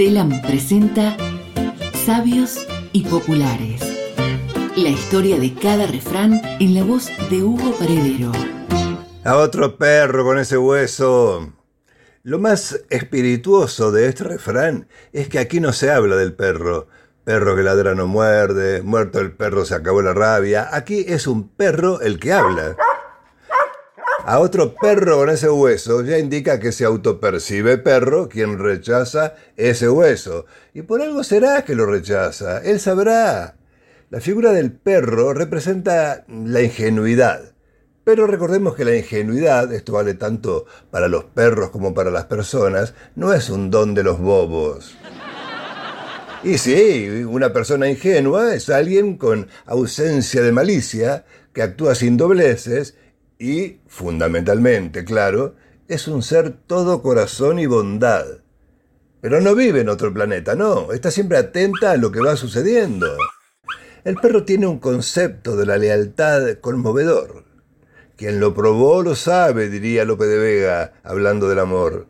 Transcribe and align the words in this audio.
Telam 0.00 0.40
presenta 0.40 1.14
Sabios 2.06 2.66
y 2.90 3.04
Populares. 3.04 3.82
La 4.74 4.88
historia 4.88 5.38
de 5.38 5.52
cada 5.52 5.86
refrán 5.86 6.40
en 6.58 6.74
la 6.74 6.84
voz 6.84 7.10
de 7.28 7.42
Hugo 7.42 7.74
Paredero. 7.78 8.32
A 9.24 9.36
otro 9.36 9.76
perro 9.76 10.24
con 10.24 10.38
ese 10.38 10.56
hueso. 10.56 11.52
Lo 12.22 12.38
más 12.38 12.82
espirituoso 12.88 13.92
de 13.92 14.08
este 14.08 14.24
refrán 14.24 14.88
es 15.12 15.28
que 15.28 15.38
aquí 15.38 15.60
no 15.60 15.74
se 15.74 15.90
habla 15.90 16.16
del 16.16 16.32
perro. 16.32 16.88
Perro 17.24 17.54
que 17.54 17.62
ladra 17.62 17.94
no 17.94 18.06
muerde, 18.06 18.80
muerto 18.80 19.20
el 19.20 19.32
perro 19.32 19.66
se 19.66 19.74
acabó 19.74 20.00
la 20.00 20.14
rabia. 20.14 20.70
Aquí 20.72 21.04
es 21.08 21.26
un 21.26 21.46
perro 21.46 22.00
el 22.00 22.18
que 22.18 22.32
habla. 22.32 22.74
A 24.24 24.38
otro 24.38 24.74
perro 24.74 25.18
con 25.18 25.30
ese 25.30 25.50
hueso 25.50 26.02
ya 26.02 26.18
indica 26.18 26.60
que 26.60 26.72
se 26.72 26.84
autopercibe 26.84 27.78
perro 27.78 28.28
quien 28.28 28.58
rechaza 28.58 29.34
ese 29.56 29.88
hueso. 29.88 30.46
Y 30.74 30.82
por 30.82 31.00
algo 31.00 31.24
será 31.24 31.64
que 31.64 31.74
lo 31.74 31.86
rechaza. 31.86 32.62
Él 32.62 32.80
sabrá. 32.80 33.56
La 34.10 34.20
figura 34.20 34.52
del 34.52 34.72
perro 34.72 35.32
representa 35.32 36.24
la 36.28 36.62
ingenuidad. 36.62 37.52
Pero 38.04 38.26
recordemos 38.26 38.74
que 38.74 38.84
la 38.84 38.96
ingenuidad, 38.96 39.72
esto 39.72 39.92
vale 39.92 40.14
tanto 40.14 40.66
para 40.90 41.08
los 41.08 41.24
perros 41.24 41.70
como 41.70 41.94
para 41.94 42.10
las 42.10 42.24
personas, 42.24 42.94
no 43.14 43.32
es 43.32 43.50
un 43.50 43.70
don 43.70 43.94
de 43.94 44.02
los 44.02 44.18
bobos. 44.18 44.96
Y 46.42 46.58
sí, 46.58 47.24
una 47.28 47.52
persona 47.52 47.88
ingenua 47.88 48.54
es 48.54 48.70
alguien 48.70 49.16
con 49.16 49.48
ausencia 49.66 50.42
de 50.42 50.52
malicia, 50.52 51.24
que 51.52 51.62
actúa 51.62 51.94
sin 51.94 52.16
dobleces 52.16 52.96
y, 53.40 53.80
fundamentalmente, 53.86 55.04
claro, 55.04 55.56
es 55.88 56.06
un 56.06 56.22
ser 56.22 56.50
todo 56.52 57.02
corazón 57.02 57.58
y 57.58 57.64
bondad. 57.64 58.26
Pero 59.22 59.40
no 59.40 59.54
vive 59.54 59.80
en 59.80 59.88
otro 59.88 60.12
planeta, 60.12 60.54
no, 60.54 60.92
está 60.92 61.10
siempre 61.10 61.38
atenta 61.38 61.92
a 61.92 61.96
lo 61.96 62.12
que 62.12 62.20
va 62.20 62.36
sucediendo. 62.36 63.08
El 64.04 64.16
perro 64.16 64.44
tiene 64.44 64.66
un 64.66 64.78
concepto 64.78 65.56
de 65.56 65.66
la 65.66 65.78
lealtad 65.78 66.58
conmovedor. 66.60 67.44
Quien 68.16 68.40
lo 68.40 68.54
probó 68.54 69.02
lo 69.02 69.14
sabe, 69.14 69.70
diría 69.70 70.04
Lope 70.04 70.26
de 70.26 70.38
Vega, 70.38 70.92
hablando 71.02 71.48
del 71.48 71.60
amor. 71.60 72.08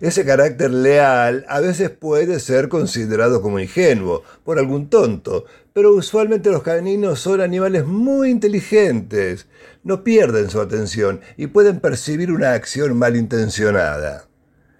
Ese 0.00 0.24
carácter 0.24 0.70
leal 0.70 1.44
a 1.48 1.60
veces 1.60 1.90
puede 1.90 2.40
ser 2.40 2.68
considerado 2.68 3.40
como 3.40 3.60
ingenuo 3.60 4.22
por 4.44 4.58
algún 4.58 4.90
tonto, 4.90 5.46
pero 5.72 5.94
usualmente 5.94 6.50
los 6.50 6.62
caninos 6.62 7.20
son 7.20 7.40
animales 7.40 7.86
muy 7.86 8.30
inteligentes, 8.30 9.46
no 9.84 10.04
pierden 10.04 10.50
su 10.50 10.60
atención 10.60 11.20
y 11.36 11.46
pueden 11.46 11.80
percibir 11.80 12.30
una 12.32 12.52
acción 12.52 12.96
malintencionada. 12.96 14.26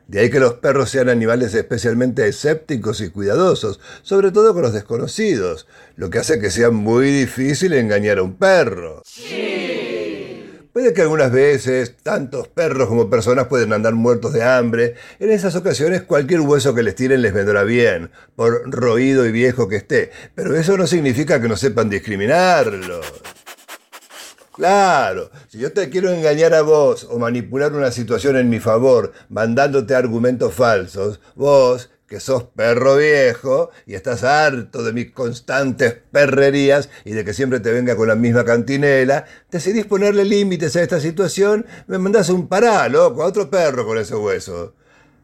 De 0.09 0.21
ahí 0.21 0.31
que 0.31 0.39
los 0.39 0.55
perros 0.55 0.91
sean 0.91 1.09
animales 1.09 1.53
especialmente 1.55 2.29
escépticos 2.29 3.01
y 3.01 3.11
cuidadosos, 3.11 3.81
sobre 4.03 4.31
todo 4.31 4.53
con 4.53 4.63
los 4.63 4.73
desconocidos, 4.73 5.67
lo 5.97 6.11
que 6.11 6.19
hace 6.19 6.39
que 6.39 6.51
sea 6.51 6.71
muy 6.71 7.11
difícil 7.11 7.73
engañar 7.73 8.19
a 8.19 8.23
un 8.23 8.37
perro. 8.37 9.03
Puede 10.77 10.93
que 10.93 11.01
algunas 11.01 11.33
veces 11.33 11.97
tantos 12.03 12.49
perros 12.49 12.89
como 12.89 13.09
personas 13.09 13.47
pueden 13.47 13.73
andar 13.73 13.95
muertos 13.95 14.35
de 14.35 14.43
hambre. 14.43 14.95
En 15.19 15.31
esas 15.31 15.57
ocasiones 15.57 16.03
cualquier 16.03 16.41
hueso 16.41 16.75
que 16.75 16.83
les 16.83 16.95
tiren 16.95 17.23
les 17.23 17.33
vendrá 17.33 17.63
bien, 17.63 18.11
por 18.35 18.71
roído 18.71 19.25
y 19.25 19.33
viejo 19.33 19.71
que 19.71 19.77
esté. 19.77 20.11
Pero 20.35 20.55
eso 20.55 20.77
no 20.77 20.87
significa 20.87 21.41
que 21.41 21.49
no 21.49 21.57
sepan 21.57 21.89
discriminarlo. 21.89 23.01
Claro, 24.53 25.31
si 25.49 25.57
yo 25.57 25.73
te 25.73 25.89
quiero 25.89 26.11
engañar 26.13 26.53
a 26.53 26.61
vos 26.61 27.09
o 27.11 27.19
manipular 27.19 27.73
una 27.73 27.91
situación 27.91 28.37
en 28.37 28.51
mi 28.51 28.61
favor 28.61 29.15
mandándote 29.31 29.95
argumentos 29.95 30.53
falsos, 30.53 31.21
vos 31.37 31.89
que 32.07 32.21
sos 32.21 32.45
perro 32.45 32.97
viejo 32.97 33.71
y 33.85 33.95
estás 33.95 34.23
harto 34.23 34.85
de 34.85 34.93
mis 34.93 35.11
constantes 35.11 35.97
perrerías 36.13 36.89
y 37.05 37.13
de 37.13 37.25
que 37.25 37.35
siempre 37.35 37.61
te 37.61 37.73
venga 37.73 37.97
con 37.97 38.09
la 38.09 38.15
misma 38.15 38.45
cantinela, 38.45 39.25
decidís 39.51 39.87
ponerle 39.87 40.25
límites 40.25 40.77
a 40.77 40.83
esta 40.83 41.01
situación, 41.01 41.67
me 41.87 41.99
mandás 41.99 42.29
un 42.29 42.49
pará, 42.49 42.89
loco, 42.89 43.23
a 43.23 43.27
otro 43.27 43.51
perro 43.51 43.85
con 43.87 43.99
ese 43.99 44.15
hueso. 44.15 44.75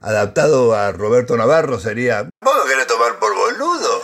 Adaptado 0.00 0.74
a 0.74 0.90
Roberto 0.90 1.36
Navarro 1.36 1.78
sería, 1.78 2.28
¿vos 2.42 2.56
lo 2.56 2.64
querés 2.64 2.88
tomar 2.88 3.18
por 3.20 3.32
boludo? 3.34 4.00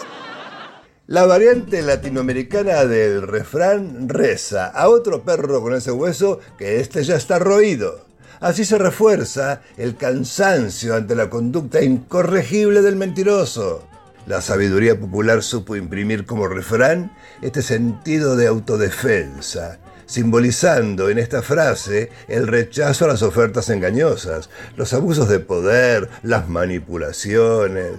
La 1.08 1.26
variante 1.26 1.82
latinoamericana 1.82 2.84
del 2.84 3.22
refrán 3.22 4.08
reza 4.08 4.66
a 4.66 4.88
otro 4.88 5.24
perro 5.24 5.62
con 5.62 5.74
ese 5.74 5.90
hueso 5.90 6.38
que 6.58 6.80
este 6.80 7.02
ya 7.02 7.16
está 7.16 7.38
roído. 7.38 8.07
Así 8.40 8.64
se 8.64 8.78
refuerza 8.78 9.62
el 9.76 9.96
cansancio 9.96 10.94
ante 10.94 11.14
la 11.14 11.28
conducta 11.28 11.82
incorregible 11.82 12.82
del 12.82 12.96
mentiroso. 12.96 13.84
La 14.26 14.40
sabiduría 14.40 14.98
popular 14.98 15.42
supo 15.42 15.74
imprimir 15.74 16.26
como 16.26 16.46
refrán 16.46 17.10
este 17.42 17.62
sentido 17.62 18.36
de 18.36 18.46
autodefensa, 18.46 19.78
simbolizando 20.06 21.08
en 21.08 21.18
esta 21.18 21.42
frase 21.42 22.10
el 22.28 22.46
rechazo 22.46 23.06
a 23.06 23.08
las 23.08 23.22
ofertas 23.22 23.70
engañosas, 23.70 24.50
los 24.76 24.92
abusos 24.92 25.28
de 25.28 25.40
poder, 25.40 26.08
las 26.22 26.48
manipulaciones. 26.48 27.94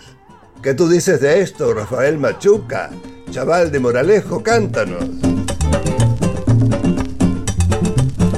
¿Qué 0.61 0.73
tú 0.73 0.87
dices 0.87 1.19
de 1.19 1.41
esto, 1.41 1.73
Rafael 1.73 2.17
Machuca? 2.17 2.89
Chaval 3.31 3.71
de 3.71 3.79
Moralejo, 3.79 4.43
cántanos. 4.43 5.05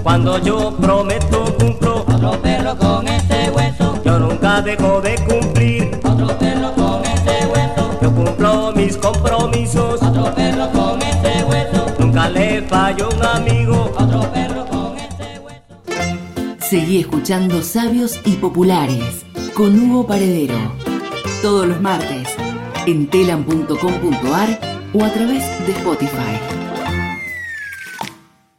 Cuando 0.03 0.37
yo 0.39 0.77
prometo 0.77 1.45
cumplo, 1.57 1.80
otro 2.23 2.39
perro 2.39 2.77
con 2.77 3.07
ese 3.07 3.49
hueso, 3.49 3.99
yo 4.03 4.19
nunca 4.19 4.61
dejo 4.61 5.01
de 5.01 5.15
cumplir. 5.25 5.99
otro 6.03 6.27
perro 6.37 6.71
con 6.73 7.03
ese 7.03 7.47
hueso, 7.47 7.99
Yo 7.99 8.13
cumplo 8.13 8.71
mis 8.75 8.95
compromisos, 8.97 10.03
otro 10.03 10.33
perro 10.35 10.69
con 10.71 11.01
ese 11.01 11.43
hueso, 11.43 11.87
nunca 11.97 12.29
le 12.29 12.61
fallo 12.61 13.09
a 13.09 13.15
un 13.15 13.25
amigo. 13.25 13.91
otro 13.97 14.21
perro 14.31 14.65
con 14.67 14.97
ese 14.97 15.39
hueso. 15.39 16.59
Seguí 16.59 16.99
escuchando 16.99 17.63
Sabios 17.63 18.19
y 18.23 18.35
Populares 18.35 19.25
con 19.55 19.79
Hugo 19.79 20.05
Paredero. 20.05 20.59
Todos 21.41 21.67
los 21.67 21.81
martes 21.81 22.27
en 22.85 23.07
telam.com.ar 23.07 24.59
o 24.93 25.03
a 25.03 25.09
través 25.09 25.43
de 25.65 25.71
Spotify. 25.71 26.60